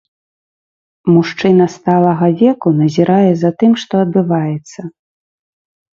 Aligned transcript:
Мужчына 1.13 1.67
сталага 1.75 2.29
веку 2.41 2.69
назірае 2.81 3.31
за 3.43 3.49
тым, 3.63 3.71
што 3.83 3.93
адбываецца. 4.05 4.79